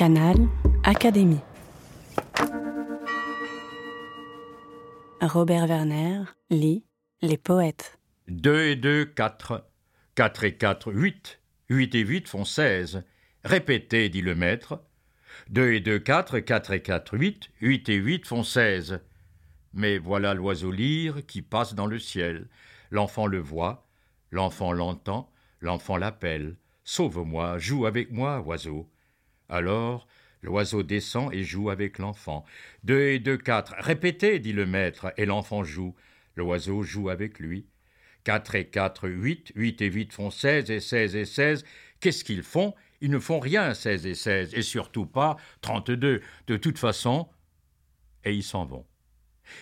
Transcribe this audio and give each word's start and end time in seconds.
Canal 0.00 0.48
Académie. 0.82 1.42
Robert 5.20 5.66
Werner 5.66 6.22
lit 6.48 6.86
Les 7.20 7.36
poètes. 7.36 7.98
2 8.28 8.62
et 8.62 8.76
2, 8.76 9.04
4. 9.04 9.68
4 10.14 10.44
et 10.44 10.56
4, 10.56 10.90
8. 10.94 11.40
8 11.68 11.94
et 11.96 12.00
8 12.00 12.28
font 12.28 12.46
16. 12.46 13.04
Répétez, 13.44 14.08
dit 14.08 14.22
le 14.22 14.34
maître. 14.34 14.82
2 15.50 15.74
et 15.74 15.80
2, 15.80 15.98
4. 15.98 16.38
4 16.38 16.72
et 16.72 16.80
4, 16.80 17.18
8. 17.18 17.50
8 17.60 17.88
et 17.90 17.96
8 17.96 18.26
font 18.26 18.42
16. 18.42 19.00
Mais 19.74 19.98
voilà 19.98 20.32
l'oiseau 20.32 20.70
lyre 20.70 21.26
qui 21.26 21.42
passe 21.42 21.74
dans 21.74 21.84
le 21.84 21.98
ciel. 21.98 22.48
L'enfant 22.90 23.26
le 23.26 23.38
voit, 23.38 23.86
l'enfant 24.30 24.72
l'entend, 24.72 25.30
l'enfant 25.60 25.98
l'appelle. 25.98 26.56
Sauve-moi, 26.84 27.58
joue 27.58 27.84
avec 27.84 28.10
moi, 28.10 28.40
oiseau. 28.40 28.88
Alors, 29.50 30.06
l'oiseau 30.42 30.82
descend 30.82 31.34
et 31.34 31.42
joue 31.42 31.70
avec 31.70 31.98
l'enfant. 31.98 32.44
Deux 32.84 33.00
et 33.00 33.18
deux, 33.18 33.36
quatre. 33.36 33.74
Répétez, 33.78 34.38
dit 34.38 34.52
le 34.52 34.64
maître, 34.64 35.12
et 35.16 35.26
l'enfant 35.26 35.64
joue. 35.64 35.94
L'oiseau 36.36 36.82
joue 36.82 37.10
avec 37.10 37.40
lui. 37.40 37.66
Quatre 38.22 38.54
et 38.54 38.68
quatre, 38.68 39.08
huit. 39.08 39.52
Huit 39.56 39.82
et 39.82 39.90
huit 39.90 40.12
font 40.12 40.30
seize, 40.30 40.70
et 40.70 40.80
seize 40.80 41.16
et 41.16 41.24
seize. 41.24 41.64
Qu'est-ce 41.98 42.24
qu'ils 42.24 42.44
font? 42.44 42.74
Ils 43.00 43.10
ne 43.10 43.18
font 43.18 43.40
rien, 43.40 43.74
seize 43.74 44.06
et 44.06 44.14
seize, 44.14 44.54
et 44.54 44.62
surtout 44.62 45.06
pas 45.06 45.36
trente-deux. 45.62 46.20
De 46.46 46.56
toute 46.56 46.78
façon, 46.78 47.28
et 48.24 48.32
ils 48.32 48.44
s'en 48.44 48.64
vont. 48.64 48.86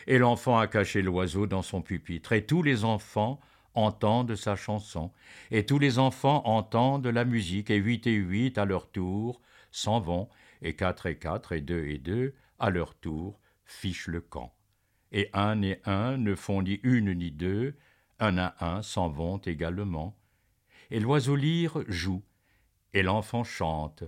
Et 0.06 0.18
l'enfant 0.18 0.58
a 0.58 0.66
caché 0.66 1.00
l'oiseau 1.00 1.46
dans 1.46 1.62
son 1.62 1.80
pupitre, 1.80 2.32
et 2.32 2.44
tous 2.44 2.62
les 2.62 2.84
enfants 2.84 3.40
entendent 3.74 4.34
sa 4.34 4.56
chanson, 4.56 5.12
et 5.50 5.64
tous 5.64 5.78
les 5.78 5.98
enfants 5.98 6.42
entendent 6.46 7.06
la 7.06 7.24
musique, 7.24 7.70
et 7.70 7.76
huit 7.76 8.06
et 8.06 8.14
huit, 8.14 8.58
à 8.58 8.64
leur 8.64 8.90
tour, 8.90 9.40
s'en 9.70 10.00
vont, 10.00 10.28
et 10.62 10.74
quatre 10.74 11.06
et 11.06 11.18
quatre, 11.18 11.52
et 11.52 11.60
deux 11.60 11.86
et 11.86 11.98
deux, 11.98 12.34
à 12.58 12.70
leur 12.70 12.94
tour, 12.94 13.40
fichent 13.64 14.08
le 14.08 14.20
camp. 14.20 14.54
Et 15.12 15.30
un 15.32 15.62
et 15.62 15.80
un 15.84 16.16
ne 16.16 16.34
font 16.34 16.62
ni 16.62 16.80
une 16.82 17.12
ni 17.12 17.30
deux, 17.30 17.76
un 18.18 18.38
à 18.38 18.54
un 18.60 18.82
s'en 18.82 19.08
vont 19.08 19.38
également. 19.38 20.18
Et 20.90 21.00
l'oiseau 21.00 21.36
lyre 21.36 21.84
joue, 21.86 22.22
et 22.94 23.02
l'enfant 23.02 23.44
chante, 23.44 24.04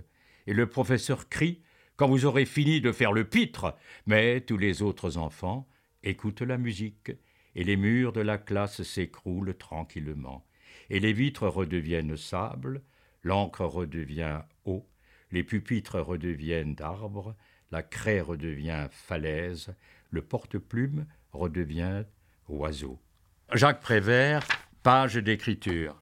et 0.47 0.53
le 0.53 0.67
professeur 0.67 1.29
crie 1.29 1.61
quand 1.95 2.07
vous 2.07 2.25
aurez 2.25 2.45
fini 2.45 2.81
de 2.81 2.91
faire 2.91 3.11
le 3.11 3.25
pitre, 3.29 3.75
mais 4.07 4.41
tous 4.41 4.57
les 4.57 4.81
autres 4.81 5.17
enfants 5.17 5.67
écoutent 6.01 6.41
la 6.41 6.57
musique, 6.57 7.11
et 7.53 7.63
les 7.63 7.75
murs 7.77 8.11
de 8.11 8.21
la 8.21 8.39
classe 8.39 8.81
s'écroulent 8.81 9.55
tranquillement, 9.55 10.47
et 10.89 10.99
les 10.99 11.13
vitres 11.13 11.47
redeviennent 11.47 12.17
sable, 12.17 12.81
l'encre 13.21 13.65
redevient 13.65 14.41
eau, 14.65 14.89
les 15.31 15.43
pupitres 15.43 15.99
redeviennent 15.99 16.75
arbres, 16.79 17.35
la 17.71 17.83
craie 17.83 18.21
redevient 18.21 18.87
falaise, 18.89 19.73
le 20.09 20.21
porte-plume 20.21 21.05
redevient 21.31 22.03
oiseau. 22.49 22.99
Jacques 23.53 23.81
Prévert, 23.81 24.45
page 24.83 25.15
d'écriture. 25.15 26.00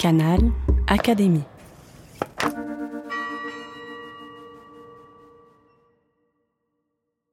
Canal 0.00 0.40
Académie. 0.86 1.44